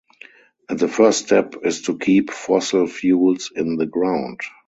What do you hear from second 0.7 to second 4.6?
the first step is to keep fossil fuels in the ground.